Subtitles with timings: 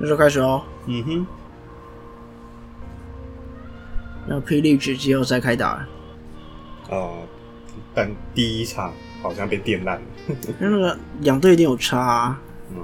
[0.00, 0.62] 那就开始哦。
[0.86, 1.26] 嗯哼，
[4.26, 5.88] 那霹雳局季后赛开打了，
[6.88, 7.18] 哦，
[7.94, 8.92] 但第一场
[9.22, 10.02] 好像被电烂了。
[10.60, 12.40] 因为那个两队一定有差、啊，
[12.70, 12.78] 嗯，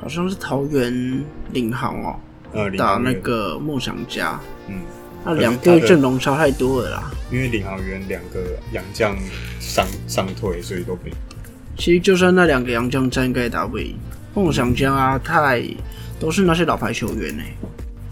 [0.00, 2.20] 好像是桃园领航哦，
[2.52, 4.38] 呃，打那个梦想家，
[4.68, 4.80] 嗯，
[5.24, 7.10] 那两队阵容差太多了啦。
[7.32, 9.16] 因为领航员两个洋将
[9.58, 11.12] 伤伤退，所以都被
[11.76, 13.96] 其实就算那两个洋将战，应该也打不赢。
[14.34, 15.62] 梦想家啊，太
[16.20, 17.42] 都是那些老牌球员呢、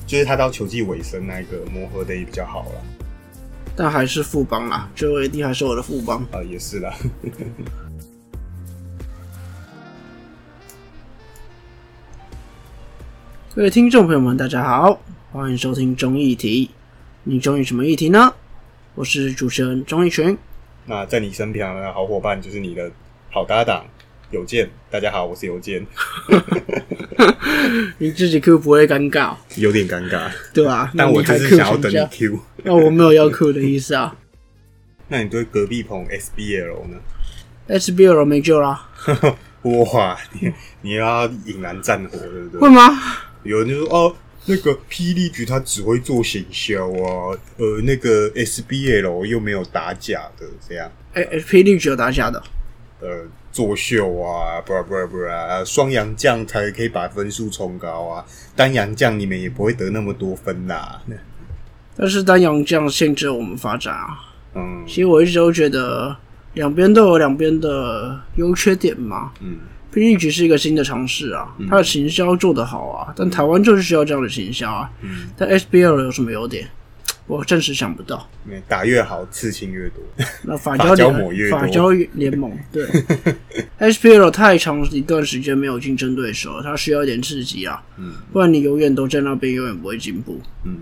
[0.07, 2.81] 就是他到球季尾声那个磨合的也比较好了。
[3.77, 6.23] 但还是副帮啦，最后一定还是我的副帮。
[6.33, 6.91] 啊，也是啦。
[13.55, 14.99] 各位听众朋友们，大家好，
[15.31, 16.71] 欢迎收听中议题。
[17.25, 18.33] 你中意什么议题呢？
[18.95, 20.39] 我是主持人钟义群。
[20.87, 22.91] 那在你身旁的好伙伴就是你的
[23.31, 23.85] 好搭档
[24.31, 24.69] 有件。
[24.91, 25.85] 大家好，我是有件，
[27.99, 30.91] 你自己 Q 不会尴尬，有点尴尬，对吧？
[30.97, 32.39] 但我还就是想要等你 Q。
[32.65, 34.17] 那我没有要 Q 的意思啊。
[35.09, 36.99] 那你对隔壁棚 SBL 呢
[37.69, 38.89] ？SBL 没救啦，
[39.63, 42.61] 哇，你你要引燃战火，对不对？
[42.61, 42.99] 会吗？
[43.45, 44.15] 有人就说哦，
[44.47, 52.43] 那个霹雳局他只会做行销啊，呃，那个 SBL 又没有打假的，这样哎、哎霹雳局有打假的，
[53.01, 53.25] 呃
[53.59, 61.03] 作秀啊，不不不啊，双阳将才可以把分数冲高啊，单阳将你们也不会得那么多分啦。
[61.97, 64.21] 但是单阳将限制了我们发展啊。
[64.55, 66.17] 嗯其实我一直都觉得
[66.55, 69.33] 两边都有两边的优缺点嘛。
[69.41, 69.57] 嗯，
[69.93, 74.89] 霹雳局是一个新的尝试啊，它的行销做得好啊，但台湾就是需要这样的行销啊。
[75.03, 76.69] 嗯但 SBL 有什么优点？
[77.29, 78.29] 我暂时想不到。
[78.67, 80.03] 打越好，刺青越多。
[80.43, 82.85] 那法交联膜越多法交联盟对
[83.79, 90.41] SPL 太长一段时间没有竞争对手，它需要一点刺激啊，嗯不然你永远都在那边，永远不会进步。
[90.65, 90.79] 嗯，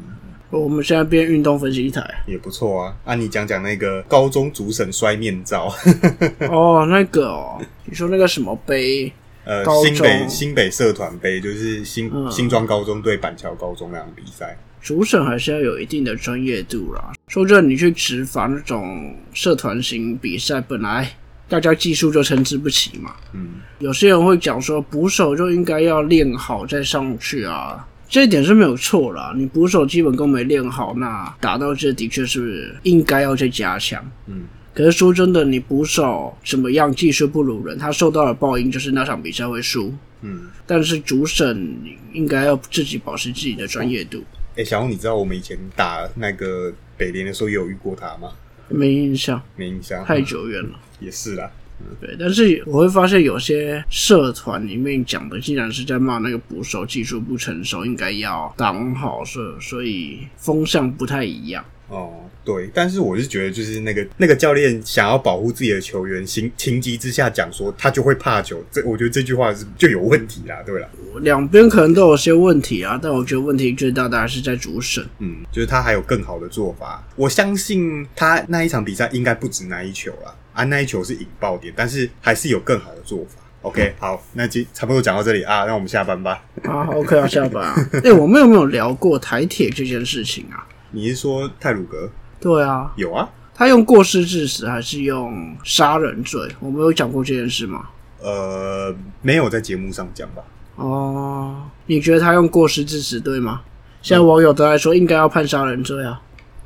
[0.50, 2.96] 我们现在变运动分析台也不错啊。
[3.04, 5.74] 啊，你讲讲那个高中主审摔面罩，
[6.48, 9.12] 哦，那个哦，你说那个什么杯
[9.44, 14.56] 呃新北新北社团杯就是新、嗯新庄高中对板桥高中那场比赛。
[14.86, 17.12] 主审还是要有一定的专业度啦。
[17.26, 21.10] 说真的，你去执法那种社团型比赛，本来
[21.48, 23.16] 大家技术就参差不齐嘛。
[23.34, 29.34] 嗯有些人会讲说，捕手就应该要练好再上去啊，这一点是没有错啦。
[29.36, 34.00] 你捕手基本功没练好，那打到这的确是应该要再加强。
[34.28, 39.92] 嗯可是说真的，你捕手怎么样技术不如人，他受到的报应就是那场比赛会输。
[40.22, 40.42] 嗯。
[40.64, 41.76] 但是主审
[42.12, 44.22] 应该要自己保持自己的专业度。
[44.56, 48.32] 哎、小红，你知道我们以前打那个北联的时候，有遇过他吗？
[48.68, 50.70] 没印象，没印象，太久远了。
[50.98, 51.50] 也是啦。
[51.78, 61.62] 嗯对，但是我会发现有些社团里面讲的，竟然是在骂那个捕手技术不成熟，应该要挡好，射所以风向不太一样。
[61.88, 70.88] 哦，对，但是我是觉得，就是那个那个教练想要保护自己的球员，情情急之下讲说他就会怕球，这我觉得这句话是就有问题啦，对啦，
[71.22, 75.04] 两边可能都有些问题啊，但我觉得问题最大的还是在主审。
[75.18, 77.04] 嗯，就是他还有更好的做法。
[77.16, 83.42] 我相信他那一场比赛应该不止那一球啦，啊，那一球是引爆点，但是还是有更好的做法。
[83.62, 86.44] OK，好，那今差不多讲到这里啊，那我们下班吧。
[86.62, 87.74] 啊，OK 啊，下班啊。
[88.04, 90.64] 哎、我们有没有聊过台铁这件事情啊？
[90.92, 92.08] 你是说泰鲁格
[92.46, 93.28] 对啊，有啊？
[93.52, 96.40] 他用过失致死还是用杀人罪？
[96.60, 97.88] 我们有讲过这件事吗？
[98.20, 100.42] 呃，没有在节目上讲吧？
[100.76, 103.62] 哦，你觉得他用过失致死对吗？
[104.00, 106.22] 现在网友都在说应该要判杀人罪啊，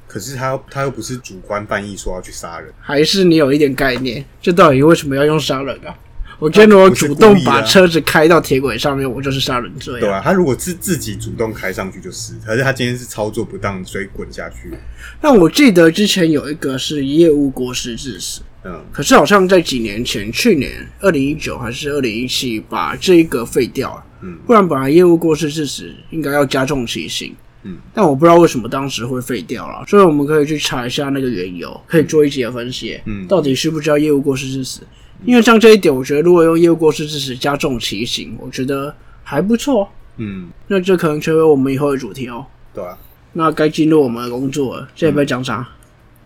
[0.06, 4.22] 可是他他又不是主观翻译说要去杀人，还是你有一点概念？
[4.42, 5.96] 这到底为什么要用杀人啊？
[6.40, 10.00] 我觉得我不是主动把车子开到铁轨上面，我就是杀人罪啊。
[10.00, 14.72] 对啊，他如果自自己主动开上去就是，可是他今天是操作不当，所以滚下去。
[15.20, 24.04] 但我记得之前有一个是业务过失致死，嗯可是好像在几年前，去年二零一九还是二零一七，把这一个废掉了。
[24.22, 27.36] 嗯不然本来业务过失致死应该要加重其刑。
[27.62, 32.98] 嗯，但我不知道为什么当时会废掉了，所以我们可以去查一下那个缘由，可以做一节分析。
[33.04, 34.80] 嗯到底是不是叫业务过失致死？
[35.24, 39.88] 因为像这一点，我觉得如果用业务过失致死加重其刑，我觉得还不错。
[40.16, 42.44] 嗯，那这可能成为我们以后的主题哦。
[42.74, 42.96] 对啊，
[43.32, 45.68] 那该进入我们的工作了，这礼拜讲啥？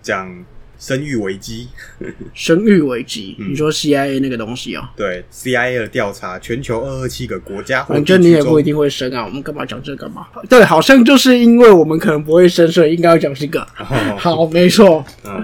[0.02, 0.44] 讲
[0.78, 1.68] 生育危机，
[2.34, 3.36] 生育危机。
[3.38, 10.26] 嗯你说 CIA 那个东西哦，对 CIA 的调查，全球二二七个国家反正你也不一定会生啊，我们干嘛讲这干嘛？
[10.48, 13.62] 对，好像就是因为我们可能不会生，所以应该要讲这个。
[13.78, 15.42] 哦 好，没错，嗯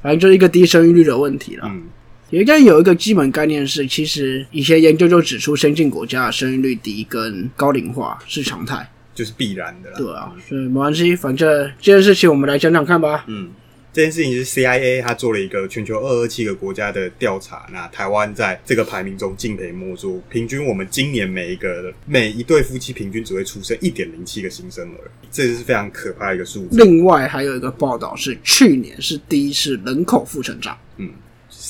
[0.00, 1.64] 反正就是一个低生育率的问题了。
[1.66, 8.88] 嗯，也应该有一个基本概念是，其实以前研究就指出，先进国家的生育率低跟高龄化是常态。
[9.14, 9.96] 就是必然的啦。
[9.98, 13.24] 对啊，所以没关系，反正这件事情我们来讲讲看吧。
[13.26, 13.50] 嗯，
[13.92, 26.76] 这件事情是 CIA 他做了一个全球二二七个国家的调查，那台湾在这个排名中敬陪末座，平均我们今年每一个每一对夫妻平均只会出生一点零七个新生儿，这是非常可怕的一个数字。
[26.76, 31.10] 另外还有一个报道是，去年是第一次人口负成长，嗯，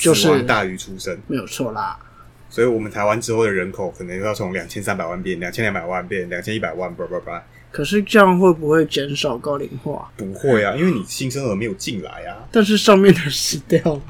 [0.01, 1.99] 就是大于出生，没有错啦。
[2.51, 10.11] 所以我们台湾之后的人口可能要从两千三百万变两千两百万变两千一百万，叭叭叭，可是这样会不会减少高龄化？
[10.17, 12.49] 不会啊，因为你新生儿没有进来啊。
[12.51, 14.03] 但是上面的死掉了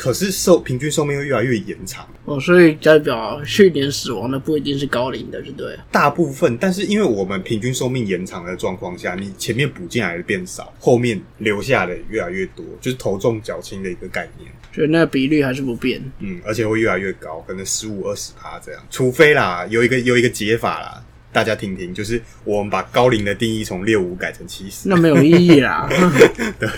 [0.00, 5.78] 可是寿平均寿命会越来越延长，哦，所以代表去年死亡的不一定是高龄的，是对。
[5.92, 14.50] 大部分，但是因为我们平均寿命延长的状况下，你前面补进来的变少，后面留下的越来越多，就是头重脚轻的一个概念。
[14.72, 16.00] 所以那个比率还是不变。
[16.20, 18.82] 嗯，而且会越来越高，可能十五二十趴这样。
[18.90, 24.88] 除非啦，有一个有一个解法啦，大家听听，就是我们把高龄的定义从六五改成七十。
[24.88, 25.86] 那没有意义啦。
[26.58, 26.70] 对，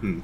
[0.00, 0.22] 嗯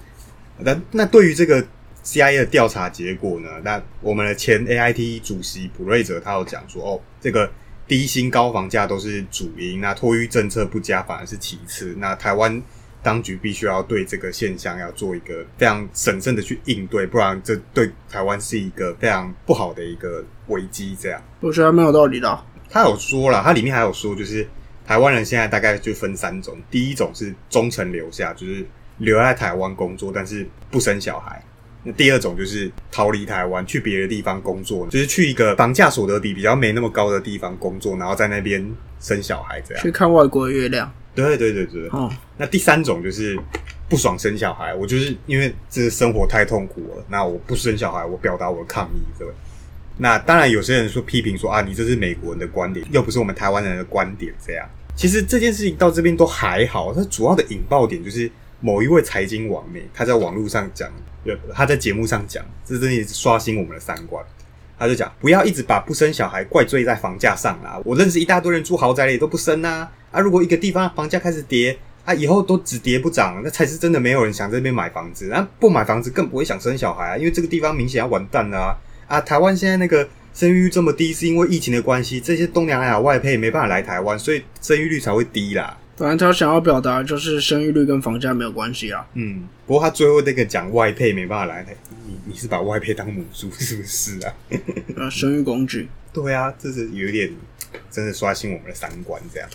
[0.58, 1.62] 那那对于这个
[2.06, 3.50] CIA 的调查结果呢？
[3.64, 7.50] 那我们的前 AIT 主席普瑞泽他有讲说，哦，这个
[7.88, 11.96] 低薪高房价都是主因，那托育政策不佳反而是其次。
[11.98, 12.62] 那台湾
[13.02, 20.96] 当局必须要对这个现象要做一个非常审慎的去应对，不然这对台湾是一个非常不好的一个危机。
[21.00, 22.44] 这样，我觉得没有道理的。
[22.70, 24.46] 他有说了，他里面还有说，就是
[24.86, 28.64] 台湾人现在大概就分三种，第一种是忠诚留下，就是
[28.98, 31.42] 留在台湾工作，但是不生小孩。
[31.86, 38.68] 那第二种就是逃离台湾，去别的地方工作，就是去一个房价所得比比较没那么高的地方工作，然后在那边
[38.98, 39.82] 生小孩这样。
[39.84, 40.92] 去看外国的月亮。
[41.14, 41.88] 对对对对。
[41.92, 43.38] 哦，那第三种就是
[43.88, 49.28] 不爽生小孩，我就是因为这个生活太痛苦了，那我不生小孩，我表达我的抗议，对。
[49.96, 54.68] 那当然，有些人说批评说啊，你这是美国人的观点，又不是我们台湾人的观点，这样。
[54.94, 58.30] 其实这件事情到这边都还好，它主要的引爆点就是
[58.60, 60.90] 某一位财经网媒，他在网络上讲，
[61.52, 64.24] 他在节目上讲，这真的是刷新我们的三观。
[64.78, 67.80] 他就讲，不要一直把不生小孩怪罪在房价上啦。
[67.82, 75.30] 我认识一大堆人住豪宅里都不生啊，啊，如果一个地方房价开始跌，啊，以后都只跌不涨，那才是真的没有人想这边买房子。
[75.30, 78.76] 啊，不买房子更不会想生小孩啊，因为这个地方明显要完蛋了啊。
[79.06, 85.74] 啊，台湾现在那个生育率这么低，是因为疫情的关系，这些东南亚外配没办法来台湾，所以生育率才会低啦。
[85.96, 89.06] 反正他想要表达就是生育率跟房价没有关系啊。
[89.14, 91.74] 嗯，不过他最后那个讲外配没办法来台，
[92.06, 94.34] 你你是把外配当母猪是不是啊？
[94.98, 95.88] 啊，生育工具。
[96.12, 97.30] 对啊，这是有点
[97.90, 99.48] 真的刷新我们的三观这样。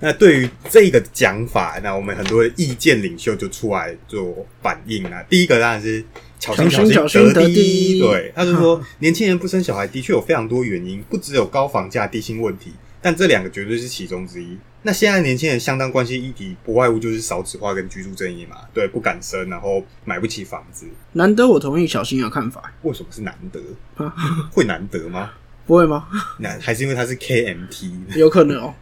[0.00, 5.22] 那对于这个讲法，那我们很多的意见领袖就出来做反应啊。
[5.28, 6.04] 第一个当然是
[6.40, 12.72] 巧心巧心心得第第一对，他就说 年轻人不生小孩的确有非常多原因，不只有高房价、低薪问题，
[13.02, 14.56] 但这两个绝对是其中之一。
[14.84, 18.56] 那现在年轻人相当关心议题，不外乎就是少子化跟居住正义嘛。
[18.72, 20.86] 对，不敢生，然后买不起房子。
[21.12, 23.60] 难得我同意小新的看法，为什么是难得？
[24.50, 25.30] 会难得吗？
[25.64, 26.08] 不会吗？
[26.38, 28.74] 那还是因为他是 KMT， 有可能哦。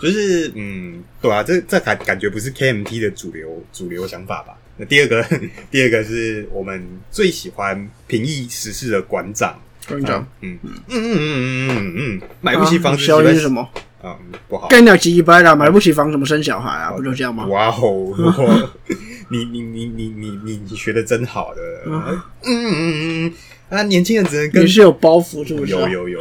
[0.00, 4.58] 就是嗯，对啊，这这感感觉不是 KMT 的主流主流想法吧？
[4.76, 5.24] 那第二个，
[5.70, 9.56] 第二个是我们最喜欢平易时事的馆长，
[9.88, 13.66] 馆长，嗯嗯嗯嗯嗯嗯嗯，买不起房子，消音是什么？
[14.02, 14.16] 啊，
[14.48, 14.68] 不好。
[14.68, 16.90] 干掉几百啦，买不起房怎么生小孩啊？
[16.92, 17.46] 不就这样吗？
[17.46, 18.12] 哇哦，
[19.30, 22.02] 你你你你你你你学的真好的，嗯
[22.44, 23.32] 嗯嗯
[23.70, 25.72] 嗯，啊，年轻人只能跟你是有包袱是不是？
[25.72, 26.20] 有有有有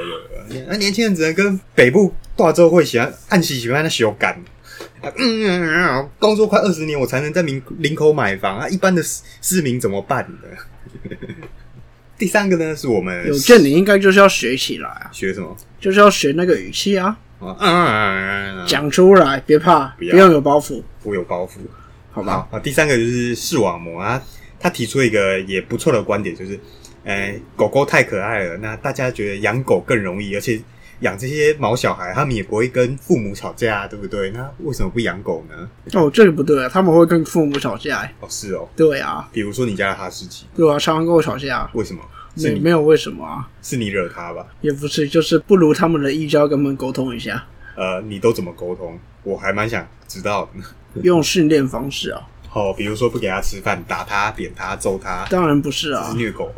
[0.49, 4.37] 有，那年轻人只能跟北部大州会喜欢按喜喜欢的修改。
[5.17, 8.67] 嗯，工作快二十年，我才能在林林口买房啊！
[8.67, 11.11] 一般的市市民怎么办呢？
[12.17, 15.55] 第三个呢，是我们有见你应该就是要学起来啊，学什么？
[15.79, 21.57] 就是要学那个语气啊，啊，讲出来，别怕，不要用有包袱，我有包袱，
[22.11, 22.47] 好吧？
[22.51, 24.21] 啊，第三个就是视网膜啊，
[24.59, 26.59] 他提出一个也不错的观点，就是，
[27.03, 30.59] 哎，狗狗太可爱了，那大家觉得养狗更容易，而且。
[31.01, 34.31] 养这些毛小孩，他们也不会跟父母吵架，对不对？
[34.31, 35.69] 那为什么不养狗呢？
[35.93, 38.09] 哦，这个不对啊，他们会跟父母吵架。
[38.19, 41.69] 哦，是哦，对啊，比如说你家的哈士奇，对啊，常常跟我吵架。
[41.73, 42.01] 为什么？
[42.37, 43.47] 没没有为什么啊？
[43.61, 44.45] 是你惹他吧？
[44.59, 47.41] 也不是，就是不如他们的意，就要跟他们沟通一下。
[47.75, 48.99] 呃，你都怎么沟通？
[49.23, 51.01] 我还蛮想知道的。
[51.01, 52.21] 用训练方式啊。
[52.51, 55.25] 哦，比如说不给他吃饭，打他、扁他、揍他。
[55.29, 56.49] 当然不是啊，虐狗。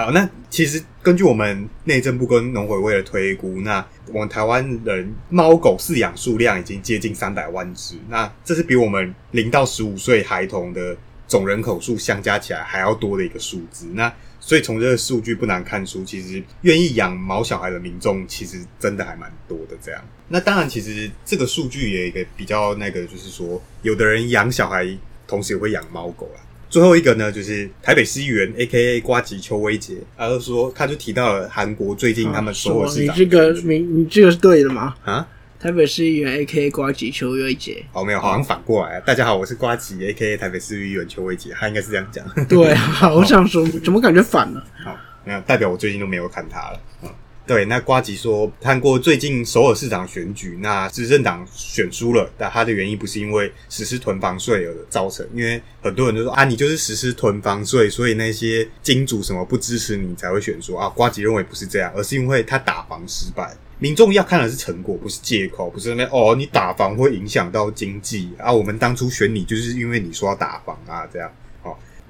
[0.00, 10.96] 好，那其实根据我们内政部跟农委会的推估，那我们台湾人猫狗饲养数量已经接近三百万只，那这是比我们零到十五岁孩童的
[11.28, 13.88] 总人口数相加起来还要多的一个数字。
[13.92, 19.76] 那所以从这个数据不难看出，其实愿意养毛小孩的民众其实真的还蛮多的。
[19.82, 24.88] 这样，那当然其实这个数据也有一个比较那个，就是说有的人养小孩，
[25.26, 26.40] 同时也会养猫狗啦。
[26.70, 29.00] 最后一个呢，就是台北市议员 A.K.A.
[29.00, 34.94] 瓜吉邱威杰，他就说他就提到了韩国最近他们所有市长你这个你你这个是对的吗？
[35.04, 35.26] 啊。
[35.58, 38.98] 台北市议员 A K A 瓜吉邱威杰，哦，没有，好像反过来。
[39.00, 40.36] 大家好，我是瓜吉 A.K.A.
[40.38, 42.24] 台北市议员邱威杰，他应该是这样讲。
[42.46, 44.64] 对啊， 我想说，怎么感觉反了？
[44.82, 44.96] 好，
[45.26, 46.80] 那代表我最近都没有看他了。
[47.02, 47.10] 嗯，
[47.50, 60.88] 对，那瓜吉说看过最近首尔市长选举，那执政党选输了，但他的原因不是因为实施囤房税而造成，因为很多人都说啊，你就是实施囤房税，所以那些金主什么不支持你才会选输啊。
[60.90, 63.52] 瓜吉认为不是这样，而是因为他打房失败。
[63.80, 68.52] 民众要看的是成果，不是借口，不是那哦，你打房会影响到经济啊。
[68.52, 71.28] 我们当初选你就是因为你说要打房啊，这样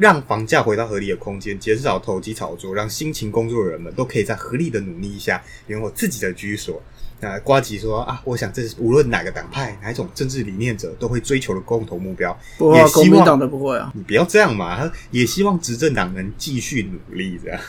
[0.00, 6.83] 让房价回到合理的空间，减少投机炒作，让辛勤工作的人们都可以在合理的努力下拥有自己的居所。
[7.21, 12.35] 那瓜吉说啊，我想这是无论哪个党派、哪一种政治理念者都会追求的共同目标。
[12.57, 14.78] 不会，国民党的不会啊，你不要这样嘛。
[14.78, 17.61] 他也希望执政党能继续努力这样。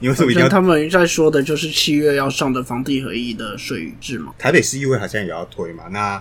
[0.00, 0.48] 你为什么一定要？
[0.48, 4.34] 他们在说的就是七月要上的房地合一的税制嘛？
[4.36, 5.84] 台北市议会好像也要推嘛？
[5.92, 6.20] 那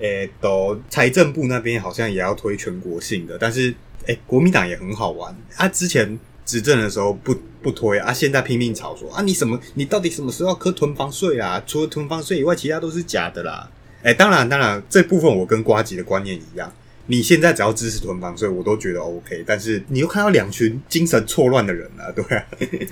[0.00, 3.72] 诶，都财政部那边好像也要推全国性的，但是
[4.06, 9.58] 诶，国民党也很好玩，他之前执政的时候不不推啊，现在拼命吵说啊，你什么？
[9.74, 11.62] 你到底什么时候要磕囤房税啊？
[11.66, 13.68] 除了囤房税以外，其他都是假的啦！
[14.02, 16.72] 哎，当然，当然，这部分我跟瓜吉的观念一样。
[17.06, 19.42] 你现在只要支持囤房税，我都觉得 OK。
[19.44, 22.44] 但是你又看到两群精神错乱的人了， 对啊。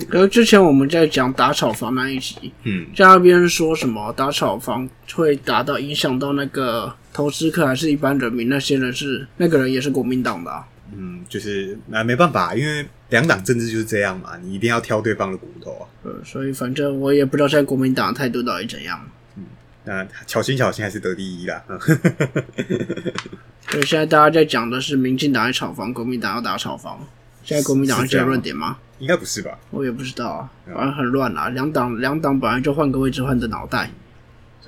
[0.09, 8.49] 可是之前我们在讲打炒房那一集，嗯，在那边说什么打炒房会达到影响到那个投资客还是一般人民？
[8.49, 10.51] 那些人是那个人也是国民党的，
[10.95, 15.85] 嗯，就是那没办法，因为两党政治就是这样嘛，你一定要挑对方的骨头啊。
[16.03, 18.99] 呃，所以反正我也不知道现在国民党态度到底怎样。
[19.35, 19.45] 嗯，
[19.85, 21.63] 那小心小心还是得第一啦。
[23.69, 26.99] 所以现在大家在讲的是民进党要炒房，国民党要打炒房。
[27.43, 28.77] 现在国民党是这样论点吗？
[28.99, 29.57] 应该不是吧？
[29.71, 31.49] 我也不知道啊，反正很乱啊。
[31.49, 33.89] 两党两党本来就换个位置换的脑袋，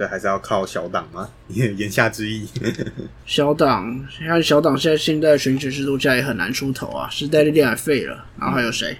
[0.01, 1.29] 所以还是要靠小党吗？
[1.47, 2.47] 言下之意，
[3.27, 8.97] 小党现在小党现在现在选举制度下也很难出头啊，时代力量也废了，然后还有谁？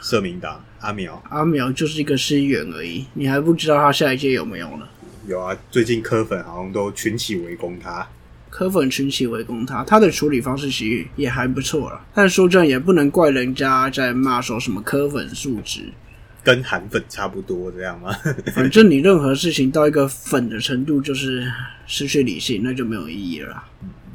[0.00, 4.88] 社民党阿苗，阿苗就是一个市议员而已，你还不知道他下一届有没有呢？
[5.28, 8.08] 有啊，最近科粉好像都群起围攻他。
[8.48, 12.00] 科粉群起围攻他，他的处理方式其实也还不错了。
[12.14, 15.92] 但说真，也不能怪人家在骂说什么科粉素质
[16.44, 18.14] 跟韩粉差不多这样吗？
[18.54, 21.50] 反正你任何事情到一个粉的程度，就是
[21.86, 23.64] 失去理性，那就没有意义了。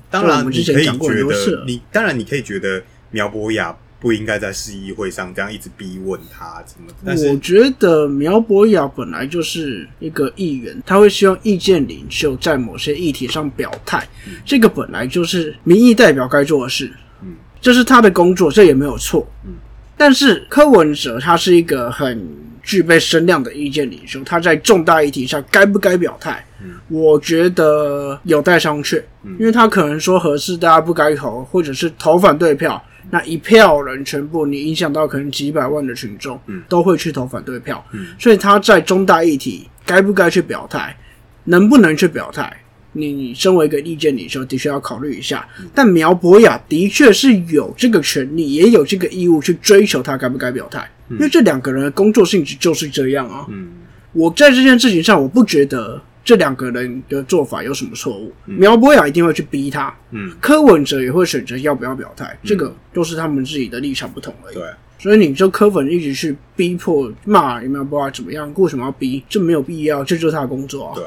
[0.10, 2.82] 当然，你可以觉得你当然你可以觉得
[3.12, 3.76] 苗博雅。
[4.02, 6.88] 不应该在市议会上这样一直逼问他怎么？
[7.04, 14.08] 但是我觉得苗博雅本来就是一个议员，他会希望意见领袖在某些议题上表态，
[14.46, 16.90] 这个本来就是民意代表该做的事。
[17.22, 19.30] 嗯，这是他的工作，这也没有错。
[19.46, 19.56] 嗯，
[20.00, 22.26] 但是柯文哲他是一个很
[22.64, 26.46] 具备声量的意见领袖，他在重大议题上该不该表态？
[26.64, 29.02] 嗯，我觉得有待商榷。
[29.24, 32.82] 嗯，因为他可能说合适，大家不该投，或者是投反对票。
[33.12, 40.96] 那一票人全部，你影响到可能几百万的群众，嗯，都会去投反对票，嗯，所以他在重大议题该不该去表态，
[41.44, 42.56] 能不能去表态，
[42.94, 45.48] 你身为一个意见领袖，的确要考虑一下。
[45.74, 53.46] 但苗博雅的确是有这个权利，也有这个义务去追求他该不该表态，因为这两个人的工作性质就是这样啊。
[53.50, 53.70] 嗯，
[54.14, 56.02] 我在这件事情上，我不觉得。
[56.22, 58.32] 这两个人的做法有什么错误？
[58.46, 64.54] 苗博雅一定会去逼他，嗯，柯文哲也会选择要不要表态，这个都是他们自己的立场不同而已。
[64.54, 64.64] 对，
[65.00, 68.52] 所以你就柯粉一直去逼迫骂苗博雅怎么样？
[68.58, 69.24] 为什么要逼？
[69.28, 70.94] 这没有必要，这就是他的工作啊。
[70.94, 71.04] 对。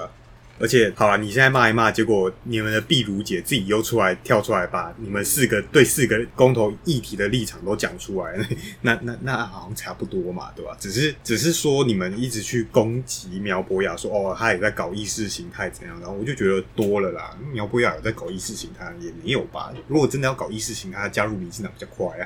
[0.62, 8.38] 而且，好了，你现在骂一骂，结果你们的碧如姐自己又出来跳出来，把你们四个对四个公投议题的立场都讲出来，
[8.80, 10.76] 那那那好像差不多嘛，对吧？
[10.78, 17.36] 只是只是说你们一直去攻击苗博雅，说哦，他也在搞意识形态怎样，然后我就觉得多了啦。
[17.52, 19.72] 苗博雅有在搞意识形态也没有吧？
[19.88, 22.22] 如果真的要搞意识形态，加入民进党比较快啊。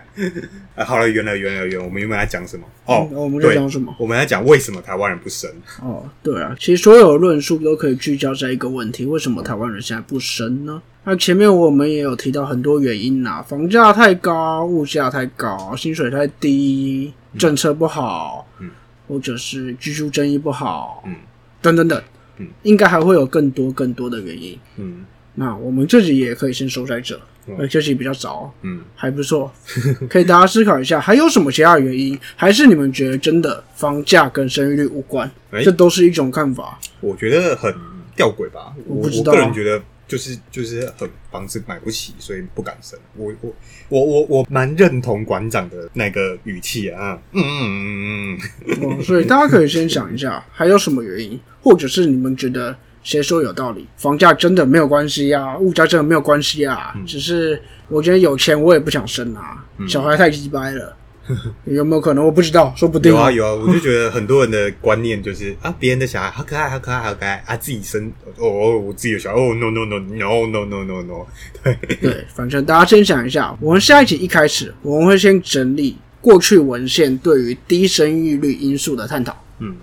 [0.76, 2.66] 啊，好了，原来原来原，我们原本在讲什么？
[2.84, 3.96] 哦，我们在讲什么？
[3.98, 5.50] 我们在讲为什么台湾人不生？
[5.80, 8.25] 哦，对啊，其实所有论述都可以聚焦。
[8.26, 10.82] 交在一个问题，为什么台湾人现在不生呢？
[11.04, 18.68] 那前面我们也有提到很多原因呐，房价太高，物价太高，薪水太低，政策不好，嗯，
[19.06, 21.14] 或者是居住争议不好，嗯，
[21.62, 22.02] 等等等，
[22.38, 25.04] 嗯，应该还会有更多更多的原因，嗯，
[25.36, 27.16] 那我们自己也可以先收在这，
[27.56, 29.52] 呃，这集比较早，嗯，还不错，
[30.10, 32.18] 可以大家思考一下，还有什么其他原因？
[32.34, 35.30] 还是你们觉得真的房价跟生育率无关？
[35.52, 36.80] 哎这都是一种看法。
[37.00, 37.72] 我觉得很
[38.16, 38.74] 吊诡吧。
[38.86, 42.98] 我个人觉得就是就是很房子买不起，所以不敢生。
[43.16, 43.52] 我我
[43.88, 53.86] 我我我蛮认同馆长的那个语气啊，嗯嗯嗯嗯嗯，哦，所以大家可以先想一下，还有什么原因，或者是你们觉得谁说有道理？
[53.96, 60.96] 房价真的没有关系啊， 物价真的没有关系啊，只是我觉得有钱我也不想生啊，小孩太鸡掰了，
[61.66, 62.24] 有没有可能？
[62.24, 71.26] 我不知道说不定有啊有啊我就觉得很多人的观念就是 啊别人的小孩好可爱好可爱好可爱啊自己生哦哦我自己的小孩哦 no no no no no no no no
[71.62, 71.74] 对。
[72.00, 79.36] 对反正大家先想一下我们下一集一开始我们会先整理过去文献对于低生育率因素的探讨。
[79.60, 79.74] 嗯。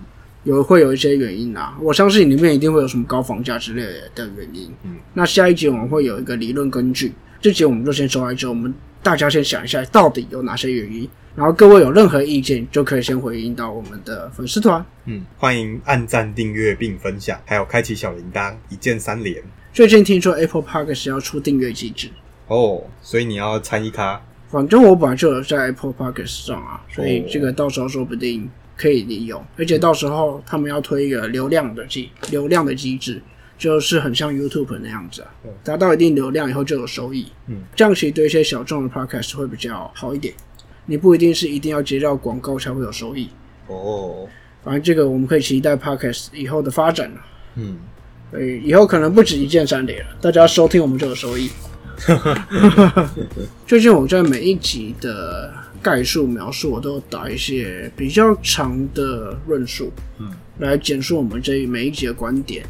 [0.44, 1.78] 有会有一些原因啊。
[1.82, 3.82] 我相信里面一定会有什么高房价之类
[4.14, 4.70] 的原因。
[4.84, 4.98] 嗯。
[5.14, 14.84] 那下一集我们会有一个理论根据这集我们就先收在这，我们大家先想一下到底有哪些原因，然后各位有任何意见就可以先回应到我们的粉丝团。
[15.04, 22.08] 嗯，欢迎按赞、订阅并分享，还有开启小铃铛，一键三连最近听说 Apple Park 要出订阅机制，
[22.48, 24.22] 哦，所以你要参一咖。
[24.48, 33.22] 反正我本来就有在 Apple Park 上啊，所以哦这个到时候说不定可以利用，而且到时候他们要推一个流量的机流量的机制，
[33.64, 37.28] 就是很像 YouTube 那样子啊嗯，达到一定流量以后就有收益。
[37.48, 40.34] 嗯，这样其实对一些小众的 Podcast 会比较好一点，
[40.86, 43.30] 你不一定是一定要接到广告才会有收益。
[43.68, 44.28] 哦，
[44.66, 47.18] 反正这个我们可以期待 Podcast 以后的发展了。
[47.56, 47.78] 嗯，
[48.32, 51.50] 所以以后可能不止一键三连了，大家收听我们就有收益。
[53.66, 59.90] 最近我在每一集的概述描述，我都打一些比较长的论述，
[60.20, 60.30] 嗯，
[60.60, 62.66] 来简述我们这一每一集的观点。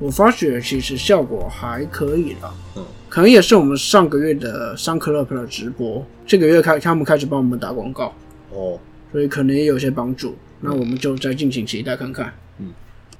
[0.00, 8.14] 我发觉其实效果还可以了，嗯，可能也是我们上个月的三 club 的直播，这个月开他们开始帮我们打广告，
[8.50, 8.80] 哦，
[9.12, 10.34] 所以可能也有些帮助。
[10.60, 12.32] 那我们就再敬请期待看看。
[12.58, 12.72] 嗯，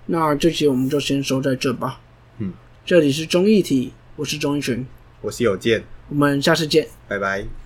[0.06, 2.00] 那这期我们就先收在这吧。
[2.38, 2.50] 嗯，
[2.86, 4.86] 这里是中艺体，我是钟一群，
[5.20, 6.86] 我是有健，我们下次见。
[7.06, 7.59] 拜拜。